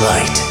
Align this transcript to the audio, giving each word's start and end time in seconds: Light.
Light. 0.00 0.49